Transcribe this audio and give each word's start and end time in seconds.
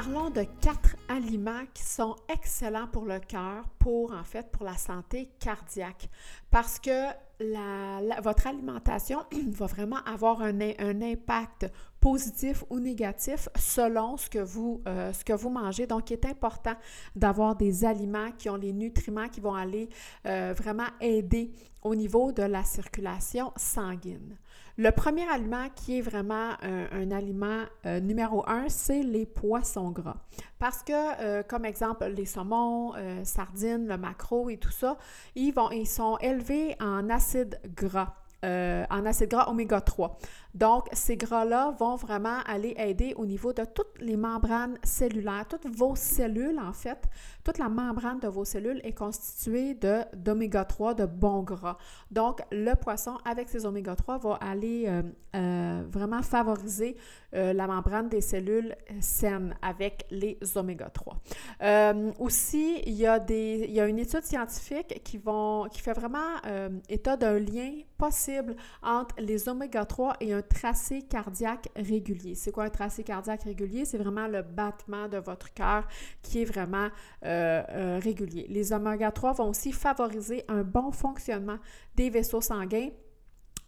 Parlons 0.00 0.30
de 0.30 0.44
quatre 0.60 0.94
aliments 1.08 1.64
qui 1.74 1.82
sont 1.82 2.14
excellents 2.28 2.86
pour 2.86 3.04
le 3.04 3.18
cœur, 3.18 3.64
pour 3.80 4.12
en 4.12 4.22
fait 4.22 4.48
pour 4.52 4.64
la 4.64 4.76
santé 4.76 5.28
cardiaque, 5.40 6.08
parce 6.52 6.78
que 6.78 7.08
votre 7.40 8.46
alimentation 8.46 9.20
va 9.50 9.66
vraiment 9.66 10.02
avoir 10.04 10.42
un, 10.42 10.60
impact 11.02 11.70
positif 12.00 12.64
ou 12.70 12.78
négatif 12.78 13.48
selon 13.56 14.16
ce 14.16 14.28
que, 14.28 14.38
vous, 14.38 14.82
euh, 14.86 15.12
ce 15.12 15.24
que 15.24 15.32
vous 15.32 15.50
mangez. 15.50 15.86
Donc, 15.86 16.10
il 16.10 16.14
est 16.14 16.26
important 16.26 16.74
d'avoir 17.16 17.56
des 17.56 17.84
aliments 17.84 18.30
qui 18.36 18.48
ont 18.48 18.56
les 18.56 18.72
nutriments 18.72 19.28
qui 19.28 19.40
vont 19.40 19.54
aller 19.54 19.88
euh, 20.26 20.54
vraiment 20.56 20.88
aider 21.00 21.52
au 21.82 21.94
niveau 21.94 22.32
de 22.32 22.42
la 22.42 22.64
circulation 22.64 23.52
sanguine. 23.56 24.36
Le 24.76 24.92
premier 24.92 25.28
aliment 25.28 25.68
qui 25.74 25.98
est 25.98 26.02
vraiment 26.02 26.52
un, 26.62 27.10
aliment 27.10 27.64
euh, 27.84 27.98
numéro 27.98 28.48
un, 28.48 28.68
c'est 28.68 29.02
les 29.02 29.26
poissons 29.26 29.90
gras. 29.90 30.18
Parce 30.60 30.84
que, 30.84 31.42
comme 31.42 31.64
exemple, 31.64 32.04
les 32.06 32.26
saumons, 32.26 32.92
sardines, 33.24 33.88
le 33.88 33.96
maquereau 33.96 34.50
et 34.50 34.56
tout 34.56 34.70
ça, 34.70 34.96
ils, 35.34 35.52
vont, 35.52 35.70
ils 35.70 35.86
sont 35.86 36.16
élevés 36.18 36.76
en 36.80 37.10
acide 37.28 37.60
gras. 37.76 38.14
en 38.42 39.04
acide 39.06 39.30
gras 39.30 39.48
oméga 39.48 39.80
3. 39.80 40.16
Donc, 40.54 40.88
ces 40.92 41.16
gras-là 41.16 41.74
vont 41.78 41.96
vraiment 41.96 42.38
aller 42.46 42.74
aider 42.78 43.12
au 43.16 43.26
niveau 43.26 43.52
de 43.52 43.64
toutes 43.64 44.00
les 44.00 44.16
membranes 44.16 44.78
cellulaires, 44.82 45.46
toutes 45.48 45.66
vos 45.66 45.94
cellules, 45.94 46.58
en 46.58 46.72
fait, 46.72 47.04
toute 47.44 47.58
la 47.58 47.68
membrane 47.68 48.18
de 48.20 48.28
vos 48.28 48.44
cellules 48.44 48.80
est 48.82 48.92
constituée 48.92 49.78
d'oméga 50.14 50.64
3, 50.64 50.94
de 50.94 51.06
bons 51.06 51.42
gras. 51.42 51.76
Donc, 52.10 52.40
le 52.50 52.74
poisson, 52.74 53.18
avec 53.24 53.48
ses 53.48 53.66
oméga 53.66 53.94
3, 53.94 54.18
va 54.18 54.34
aller 54.34 54.84
euh, 54.86 55.02
euh, 55.36 55.82
vraiment 55.90 56.22
favoriser 56.22 56.96
euh, 57.34 57.52
la 57.52 57.66
membrane 57.66 58.08
des 58.08 58.20
cellules 58.20 58.74
saines 59.00 59.54
avec 59.62 60.06
les 60.10 60.38
oméga 60.56 60.90
3. 60.90 61.20
aussi, 62.18 62.82
il 62.86 62.94
y, 62.94 63.06
a 63.06 63.18
des, 63.18 63.66
il 63.68 63.74
y 63.74 63.80
a 63.80 63.86
une 63.86 63.98
étude 63.98 64.22
scientifique 64.22 65.02
qui, 65.04 65.18
vont, 65.18 65.68
qui 65.70 65.80
fait 65.80 65.92
vraiment 65.92 66.18
état 66.88 67.16
d'un 67.16 67.38
lien 67.38 67.72
possible 67.98 68.54
entre 68.82 69.14
les 69.18 69.48
oméga 69.48 69.84
3 69.84 70.16
et 70.20 70.32
un 70.32 70.42
tracé 70.42 71.02
cardiaque 71.02 71.68
régulier. 71.76 72.34
C'est 72.34 72.52
quoi 72.52 72.64
un 72.64 72.70
tracé 72.70 73.02
cardiaque 73.02 73.42
régulier? 73.42 73.84
C'est 73.84 73.98
vraiment 73.98 74.28
le 74.28 74.42
battement 74.42 75.08
de 75.08 75.18
votre 75.18 75.52
cœur 75.52 75.86
qui 76.22 76.42
est 76.42 76.44
vraiment 76.44 76.88
euh, 77.24 77.62
euh, 77.68 78.00
régulier. 78.02 78.46
Les 78.48 78.72
oméga 78.72 79.10
3 79.10 79.34
vont 79.34 79.48
aussi 79.48 79.72
favoriser 79.72 80.44
un 80.48 80.62
bon 80.62 80.92
fonctionnement 80.92 81.58
des 81.96 82.08
vaisseaux 82.08 82.40
sanguins. 82.40 82.88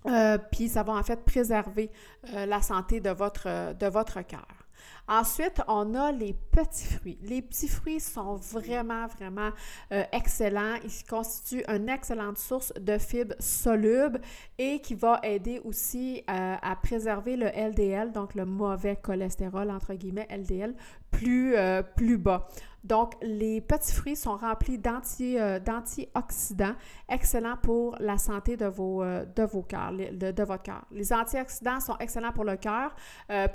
Euh, 0.06 0.38
puis 0.50 0.68
ça 0.68 0.82
va 0.82 0.94
en 0.94 1.02
fait 1.02 1.24
préserver 1.24 1.90
la 2.32 2.62
santé 2.62 3.00
de 3.00 3.10
votre, 3.10 3.74
de 3.74 3.86
votre 3.86 4.22
cœur. 4.22 4.60
Ensuite, 5.08 5.60
on 5.66 5.94
a 5.94 6.12
les 6.12 6.34
petits 6.52 6.86
fruits. 6.86 7.18
Les 7.22 7.42
petits 7.42 7.66
fruits 7.66 7.98
sont 7.98 8.36
vraiment, 8.36 9.08
vraiment 9.08 9.50
euh, 9.92 10.04
excellents. 10.12 10.76
Ils 10.84 11.04
constituent 11.08 11.64
une 11.68 11.88
excellente 11.88 12.38
source 12.38 12.72
de 12.80 12.96
fibres 12.96 13.34
solubles 13.40 14.20
et 14.56 14.80
qui 14.80 14.94
va 14.94 15.18
aider 15.24 15.60
aussi 15.64 16.22
euh, 16.30 16.54
à 16.62 16.76
préserver 16.76 17.36
le 17.36 17.46
LDL, 17.46 18.12
donc 18.12 18.36
le 18.36 18.44
mauvais 18.44 18.94
cholestérol, 18.94 19.70
entre 19.70 19.94
guillemets, 19.94 20.28
LDL, 20.30 20.74
plus, 21.10 21.54
euh, 21.56 21.82
plus 21.82 22.18
bas. 22.18 22.48
Donc, 22.82 23.14
les 23.20 23.60
petits 23.60 23.92
fruits 23.92 24.16
sont 24.16 24.36
remplis 24.36 24.80
euh, 25.20 25.58
d'antioxydants, 25.58 26.74
excellents 27.08 27.56
pour 27.62 27.96
la 28.00 28.16
santé 28.16 28.56
de 28.56 28.64
vos, 28.66 29.02
euh, 29.02 29.24
de 29.36 29.42
vos 29.42 29.62
cœurs, 29.62 29.92
de, 29.92 30.42
votre 30.42 30.62
cœur. 30.62 30.84
Les 30.90 31.12
antioxydants 31.12 31.80
sont 31.80 31.96
excellents 31.98 32.32
pour 32.32 32.44
le 32.44 32.56
cœur. 32.56 32.94
Euh, 33.30 33.48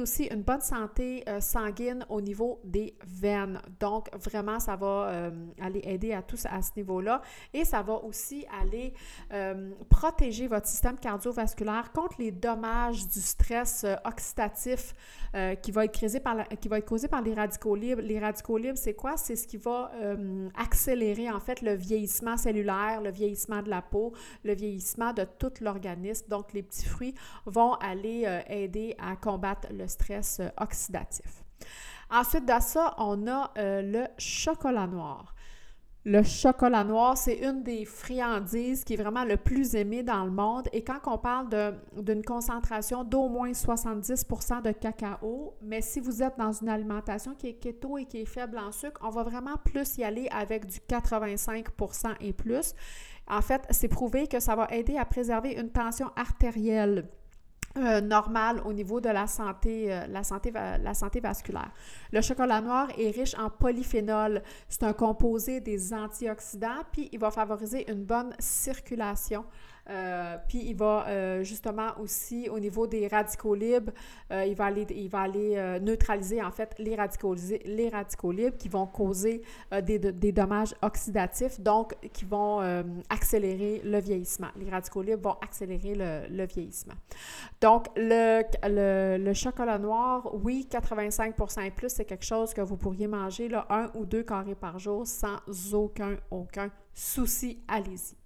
aussi 0.00 0.24
une 0.24 0.42
bonne 0.42 0.60
santé 0.60 1.24
sanguine 1.40 2.04
au 2.08 2.20
niveau 2.20 2.60
des 2.64 2.96
veines. 3.06 3.60
Donc, 3.78 4.08
vraiment, 4.16 4.58
ça 4.58 4.76
va 4.76 5.30
aller 5.60 5.80
aider 5.84 6.12
à 6.12 6.22
tous 6.22 6.46
à 6.46 6.62
ce 6.62 6.70
niveau-là. 6.76 7.20
Et 7.52 7.64
ça 7.64 7.82
va 7.82 7.94
aussi 7.94 8.46
aller 8.62 8.94
protéger 9.88 10.46
votre 10.46 10.66
système 10.66 10.96
cardiovasculaire 10.96 11.92
contre 11.92 12.16
les 12.18 12.30
dommages 12.30 13.06
du 13.08 13.20
stress 13.20 13.84
oxydatif 14.04 14.94
qui 15.60 15.70
va 15.70 15.84
être 15.84 16.00
causé 16.00 16.20
par 16.20 16.48
qui 16.48 16.68
va 16.68 16.78
être 16.78 16.88
par 17.08 17.22
les 17.22 17.34
radicaux 17.34 17.74
libres. 17.74 18.02
Les 18.02 18.18
radicaux 18.18 18.58
libres 18.58 18.78
c'est 18.78 18.94
quoi? 18.94 19.16
C'est 19.16 19.36
ce 19.36 19.46
qui 19.46 19.56
va 19.56 19.90
euh, 19.94 20.48
accélérer 20.56 21.30
en 21.30 21.40
fait 21.40 21.62
le 21.62 21.74
vieillissement 21.74 22.36
cellulaire, 22.36 23.00
le 23.02 23.10
vieillissement 23.10 23.62
de 23.62 23.70
la 23.70 23.82
peau, 23.82 24.12
le 24.44 24.54
vieillissement 24.54 25.12
de 25.12 25.24
tout 25.38 25.52
l'organisme. 25.60 26.26
Donc, 26.28 26.52
les 26.52 26.62
petits 26.62 26.86
fruits 26.86 27.14
vont 27.46 27.74
aller 27.74 28.24
euh, 28.26 28.40
aider 28.48 28.94
à 28.98 29.16
combattre 29.16 29.68
le 29.72 29.86
stress 29.88 30.40
euh, 30.40 30.48
oxydatif. 30.58 31.44
Ensuite 32.10 32.46
de 32.46 32.60
ça, 32.60 32.94
on 32.98 33.28
a 33.28 33.52
le 33.56 34.04
chocolat 34.18 34.88
noir. 34.88 35.32
Le 36.06 36.22
chocolat 36.22 36.82
noir, 36.82 37.18
c'est 37.18 37.34
une 37.34 37.62
des 37.62 37.84
friandises 37.84 38.84
qui 38.84 38.94
est 38.94 38.96
vraiment 38.96 39.24
le 39.24 39.36
plus 39.36 39.74
aimé 39.74 40.02
dans 40.02 40.24
le 40.24 40.30
monde. 40.30 40.66
Et 40.72 40.82
quand 40.82 40.98
on 41.04 41.18
parle 41.18 41.48
d'une 41.94 42.24
concentration 42.24 43.04
d'au 43.04 43.28
moins 43.28 43.52
70% 43.52 44.62
de 44.62 44.72
cacao, 44.72 45.52
mais 45.60 45.82
si 45.82 46.00
vous 46.00 46.22
êtes 46.22 46.38
dans 46.38 46.52
une 46.52 46.70
alimentation 46.70 47.34
qui 47.34 47.48
est 47.48 47.54
keto 47.54 47.98
et 47.98 48.06
qui 48.06 48.22
est 48.22 48.24
faible 48.24 48.58
en 48.58 48.72
sucre, 48.72 48.98
on 49.04 49.10
va 49.10 49.24
vraiment 49.24 49.58
plus 49.62 49.98
y 49.98 50.04
aller 50.04 50.26
avec 50.30 50.64
du 50.64 50.78
85% 50.88 52.14
et 52.20 52.32
plus. 52.32 52.72
En 53.28 53.42
fait, 53.42 53.62
c'est 53.68 53.88
prouvé 53.88 54.26
que 54.26 54.40
ça 54.40 54.56
va 54.56 54.68
aider 54.70 54.96
à 54.96 55.04
préserver 55.04 55.52
une 55.52 55.68
tension 55.68 56.10
artérielle 56.16 57.10
euh, 57.78 58.00
normal 58.00 58.60
au 58.64 58.72
niveau 58.72 59.00
de 59.00 59.08
la 59.08 59.28
santé, 59.28 59.92
euh, 59.92 60.06
la, 60.08 60.24
santé, 60.24 60.50
la 60.52 60.92
santé 60.92 61.20
vasculaire. 61.20 61.70
Le 62.10 62.20
chocolat 62.20 62.60
noir 62.60 62.88
est 62.98 63.10
riche 63.10 63.36
en 63.38 63.48
polyphénol. 63.48 64.42
C'est 64.68 64.82
un 64.82 64.92
composé 64.92 65.60
des 65.60 65.94
antioxydants, 65.94 66.82
puis 66.90 67.08
il 67.12 67.20
va 67.20 67.30
favoriser 67.30 67.88
une 67.88 68.04
bonne 68.04 68.34
circulation 68.40 69.44
euh, 69.88 70.36
puis 70.48 70.62
il 70.66 70.76
va 70.76 71.06
euh, 71.08 71.42
justement 71.42 71.88
aussi, 72.00 72.48
au 72.48 72.58
niveau 72.58 72.86
des 72.86 73.08
radicaux 73.08 73.54
libres, 73.54 73.92
euh, 74.30 74.44
il 74.44 74.54
va 74.54 74.66
aller, 74.66 74.86
il 74.90 75.08
va 75.08 75.20
aller 75.20 75.78
neutraliser 75.80 76.42
en 76.42 76.50
fait 76.50 76.74
les 76.78 76.94
radicaux, 76.94 77.34
les 77.64 77.88
radicaux 77.88 78.32
libres 78.32 78.56
qui 78.56 78.68
vont 78.68 78.86
causer 78.86 79.42
des, 79.82 79.98
des, 79.98 80.32
dommages 80.32 80.74
oxydatifs, 80.82 81.60
donc 81.60 81.94
qui 82.12 82.24
vont 82.24 82.60
accélérer 83.08 83.80
le 83.84 84.00
vieillissement. 84.00 84.48
Les 84.56 84.70
radicaux 84.70 85.02
libres 85.02 85.22
vont 85.22 85.36
accélérer 85.40 85.94
le, 85.94 86.28
le 86.28 86.46
vieillissement. 86.46 86.94
Donc, 87.60 87.86
le, 87.96 88.42
le, 88.64 89.22
le, 89.22 89.34
chocolat 89.34 89.78
noir, 89.78 90.30
oui, 90.44 90.66
85 90.70 91.34
et 91.64 91.70
plus, 91.70 91.88
c'est 91.90 92.04
quelque 92.04 92.24
chose 92.24 92.54
que 92.54 92.60
vous 92.60 92.76
pourriez 92.76 93.06
manger 93.06 93.48
là, 93.48 93.66
un 93.70 93.90
ou 93.94 94.04
deux 94.04 94.22
carrés 94.22 94.54
par 94.54 94.78
jour 94.78 95.06
sans 95.06 95.38
aucun, 95.72 96.16
aucun 96.30 96.70
souci. 96.94 97.62
Allez-y. 97.68 98.19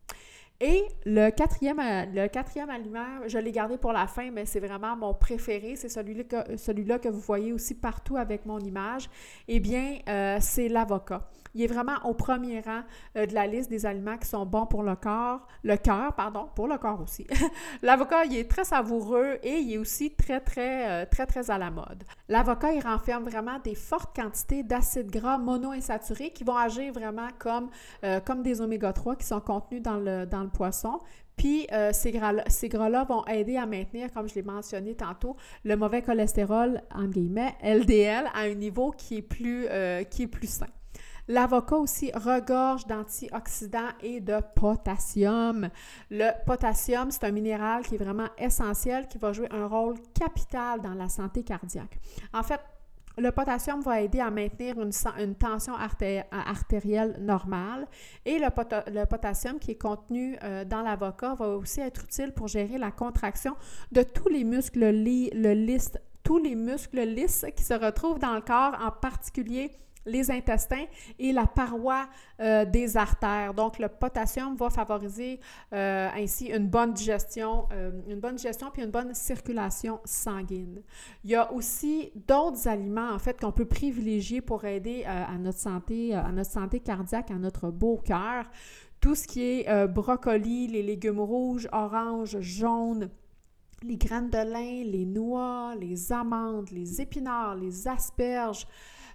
Et 0.60 0.84
le 1.04 1.30
quatrième, 1.30 1.80
euh, 1.80 2.04
le 2.14 2.28
quatrième 2.28 2.70
aliment, 2.70 3.26
je 3.26 3.38
l'ai 3.38 3.50
gardé 3.50 3.76
pour 3.76 3.92
la 3.92 4.06
fin, 4.06 4.30
mais 4.30 4.46
c'est 4.46 4.60
vraiment 4.60 4.96
mon 4.96 5.12
préféré. 5.12 5.74
C'est 5.76 5.88
celui-là 5.88 6.98
que, 6.98 7.08
vous 7.08 7.20
voyez 7.20 7.52
aussi 7.52 7.74
partout 7.74 8.16
avec 8.16 8.46
mon 8.46 8.60
image. 8.60 9.10
Eh 9.48 9.58
bien, 9.58 9.98
euh, 10.08 10.38
c'est 10.40 10.68
l'avocat. 10.68 11.28
Il 11.54 11.62
est 11.62 11.66
vraiment 11.66 11.96
au 12.04 12.14
premier 12.14 12.60
rang 12.60 12.82
euh, 13.16 13.26
de 13.26 13.34
la 13.34 13.46
liste 13.46 13.70
des 13.70 13.86
aliments 13.86 14.18
qui 14.18 14.28
sont 14.28 14.44
bons 14.44 14.66
pour 14.66 14.82
le 14.82 14.96
corps, 14.96 15.46
le 15.62 15.76
cœur, 15.76 16.14
pardon, 16.14 16.48
pour 16.54 16.68
le 16.68 16.78
corps 16.78 17.00
aussi. 17.00 17.26
L'avocat, 17.82 18.24
il 18.24 18.36
est 18.36 18.50
très 18.50 18.64
savoureux 18.64 19.38
et 19.42 19.58
il 19.58 19.74
est 19.74 19.78
aussi 19.78 20.14
très, 20.14 20.40
très, 20.40 21.06
très, 21.06 21.26
très 21.26 21.50
à 21.50 21.58
la 21.58 21.70
mode. 21.70 22.04
L'avocat, 22.28 22.72
il 22.72 22.80
renferme 22.80 23.24
vraiment 23.24 23.58
des 23.62 23.74
fortes 23.74 24.14
quantités 24.14 24.62
d'acides 24.62 25.10
gras 25.10 25.38
monoinsaturés 25.38 26.30
qui 26.30 26.44
vont 26.44 26.56
agir 26.56 26.92
vraiment 26.92 27.28
comme, 27.38 27.70
comme 28.24 28.42
des 28.42 28.60
oméga 28.60 28.92
3 28.92 29.16
qui 29.16 29.26
sont 29.26 29.40
contenus 29.40 29.82
dans 29.82 29.96
le, 29.96 30.26
dans 30.26 30.42
le 30.42 30.48
poisson. 30.48 30.98
Puis 31.36 31.66
euh, 31.72 31.90
ces 31.92 32.12
gras-là 32.12 33.04
vont 33.04 33.24
aider 33.26 33.56
à 33.56 33.66
maintenir, 33.66 34.12
comme 34.12 34.28
je 34.28 34.34
l'ai 34.34 34.42
mentionné 34.42 34.94
tantôt, 34.94 35.36
le 35.64 35.76
mauvais 35.76 36.02
cholestérol, 36.02 36.80
en 36.94 37.04
guillemets, 37.04 37.54
LDL, 37.62 38.26
à 38.34 38.40
un 38.40 38.54
niveau 38.54 38.92
qui 38.92 39.18
est 39.18 39.22
plus, 39.22 39.66
euh, 39.68 40.04
qui 40.04 40.24
est 40.24 40.28
plus 40.28 40.48
sain. 40.48 40.68
L'avocat 41.28 41.76
aussi 41.76 42.10
regorge 42.12 42.86
d'antioxydants 42.86 43.92
et 44.02 44.20
de 44.20 44.40
potassium. 44.54 45.70
Le 46.10 46.30
potassium, 46.44 47.10
c'est 47.10 47.24
un 47.24 47.30
minéral 47.30 47.84
qui 47.84 47.94
est 47.94 47.98
vraiment 47.98 48.28
essentiel, 48.36 49.08
qui 49.08 49.18
va 49.18 49.32
jouer 49.32 49.48
un 49.50 49.66
rôle 49.66 49.96
capital 50.12 50.80
dans 50.82 50.94
la 50.94 51.08
santé 51.08 51.42
cardiaque. 51.42 51.98
En 52.32 52.42
fait, 52.42 52.60
Le 53.16 53.30
potassium 53.30 53.80
va 53.80 54.00
aider 54.00 54.18
à 54.18 54.28
maintenir 54.28 54.74
une, 54.80 55.34
tension 55.36 55.74
artérielle 55.76 57.16
normale 57.20 57.86
et 58.24 58.40
le, 58.40 59.04
potassium 59.06 59.60
qui 59.60 59.70
est 59.70 59.80
contenu 59.80 60.36
euh, 60.42 60.64
dans 60.64 60.82
l'avocat 60.82 61.34
va 61.34 61.50
aussi 61.50 61.80
être 61.80 62.02
utile 62.02 62.32
pour 62.32 62.48
gérer 62.48 62.76
la 62.76 62.90
contraction 62.90 63.54
de 63.92 64.02
tous 64.02 64.28
les 64.28 64.42
muscles, 64.42 64.92
tous 66.24 66.38
les 66.38 66.54
muscles 66.56 67.02
lisses 67.02 67.46
qui 67.56 67.62
se 67.62 67.74
retrouvent 67.74 68.18
dans 68.18 68.34
le 68.34 68.40
corps, 68.40 68.76
en 68.80 68.90
particulier 68.90 69.70
les 70.06 70.30
intestins 70.30 70.84
et 71.18 71.32
la 71.32 71.46
paroi 71.46 72.08
euh, 72.40 72.64
des 72.64 72.96
artères. 72.96 73.54
Donc, 73.54 73.78
le 73.78 73.88
potassium 73.88 74.56
va 74.56 74.70
favoriser 74.70 75.40
euh, 75.72 76.08
ainsi 76.14 76.46
une 76.46 76.68
bonne 76.68 76.92
digestion, 76.92 77.66
euh, 77.72 77.90
une 78.08 78.20
bonne 78.20 78.36
digestion 78.36 78.70
puis 78.72 78.82
une 78.82 78.90
bonne 78.90 79.14
circulation 79.14 80.00
sanguine. 80.04 80.82
Il 81.24 81.30
y 81.30 81.34
a 81.34 81.52
aussi 81.52 82.12
d'autres 82.26 82.68
aliments, 82.68 83.12
en 83.12 83.18
fait, 83.18 83.40
qu'on 83.40 83.52
peut 83.52 83.64
privilégier 83.64 84.40
pour 84.40 84.64
aider 84.64 85.04
à 85.04 85.36
notre 85.38 85.58
santé, 85.58 86.14
à 86.14 86.30
notre 86.32 86.50
santé 86.50 86.80
cardiaque, 86.80 87.30
à 87.30 87.34
notre 87.34 87.70
beau 87.70 88.00
cœur. 88.04 88.44
Tout 89.00 89.14
ce 89.14 89.26
qui 89.26 89.42
est 89.42 89.86
brocoli, 89.88 90.66
les 90.68 90.82
légumes 90.82 91.20
rouges, 91.20 91.68
oranges, 91.72 92.40
jaunes, 92.40 93.10
les 93.84 93.96
graines 93.96 94.30
de 94.30 94.38
lin, 94.38 94.84
les 94.84 95.04
noix, 95.04 95.74
les 95.78 96.12
amandes, 96.12 96.70
les 96.70 97.00
épinards, 97.00 97.56
les 97.56 97.86
asperges, 97.86 98.66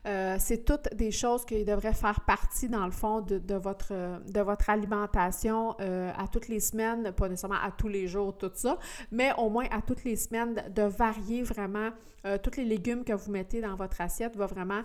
euh, 0.05 0.37
c'est 0.39 0.63
toutes 0.65 0.93
des 0.95 1.11
choses 1.11 1.45
qui 1.45 1.65
devraient 1.65 1.93
faire 1.93 2.21
partie, 2.21 2.69
dans 2.69 2.85
le 2.85 2.91
fond, 2.91 3.21
de, 3.21 3.55
votre, 3.55 3.93
de 4.31 4.41
votre 4.41 4.69
alimentation 4.69 5.75
euh, 5.81 6.11
à 6.17 6.27
toutes 6.27 6.47
les 6.47 6.59
semaines, 6.59 7.11
pas 7.11 7.27
nécessairement 7.27 7.61
à 7.61 7.71
tous 7.71 7.87
les 7.87 8.07
jours, 8.07 8.37
tout 8.37 8.51
ça, 8.53 8.77
mais 9.11 9.31
au 9.37 9.49
moins 9.49 9.65
à 9.71 9.81
toutes 9.81 10.03
les 10.03 10.15
semaines, 10.15 10.63
de 10.73 10.83
varier 10.83 11.43
vraiment 11.43 11.89
euh, 12.25 12.37
tous 12.37 12.57
les 12.57 12.65
légumes 12.65 13.05
que 13.05 13.13
vous 13.13 13.31
mettez 13.31 13.61
dans 13.61 13.75
votre 13.75 14.01
assiette 14.01 14.35
va 14.35 14.45
vraiment 14.45 14.81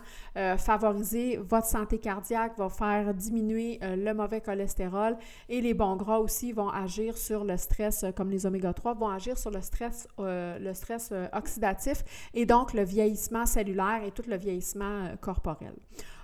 favoriser 0.56 1.36
votre 1.36 1.66
santé 1.66 1.98
cardiaque, 1.98 2.56
va 2.56 2.68
faire 2.68 3.12
diminuer 3.12 3.78
le 3.82 4.12
mauvais 4.12 4.40
cholestérol 4.40 5.16
et 5.48 5.60
les 5.60 5.74
bons 5.74 5.96
gras 5.96 6.18
aussi 6.18 6.52
vont 6.52 6.68
agir 6.68 7.16
sur 7.16 7.44
le 7.44 7.56
stress, 7.56 8.04
comme 8.16 8.30
les 8.30 8.46
oméga 8.46 8.72
3, 8.72 8.94
vont 8.94 9.08
agir 9.08 9.36
sur 9.36 9.50
le 9.50 9.60
stress, 9.62 10.06
le 10.18 10.72
stress 10.74 11.12
oxydatif 11.32 12.04
et 12.34 12.46
donc 12.46 12.72
le 12.72 12.84
vieillissement 12.84 13.46
cellulaire 13.46 14.02
et 14.04 14.10
tout 14.10 14.24
le 14.28 14.36
vieillissement 14.36 15.03
euh. 15.04 15.70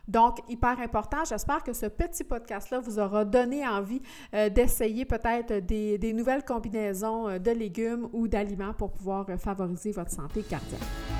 Donc, 0.09 0.38
hyper 0.49 0.81
important. 0.81 1.19
J'espère 1.29 1.62
que 1.62 1.73
ce 1.73 1.87
petit 1.87 2.25
podcast-là 2.25 2.81
vous 2.81 2.99
aura 2.99 3.25
donné 3.25 3.67
envie 3.67 4.03
euh, 4.35 4.49
d'essayer 4.49 5.05
peut-être 5.05 5.65
des, 5.65 5.99
des, 5.99 6.12
nouvelles 6.12 6.44
combinaisons 6.44 7.29
euh, 7.29 7.38
de 7.38 7.53
légumes 7.53 8.09
ou 8.12 8.27
d'aliments 8.27 8.75
pour 8.75 8.93
pouvoir 8.93 9.27
favoriser 9.38 9.93
votre 9.93 10.11
santé 10.11 10.43
cardiaque. 10.43 11.19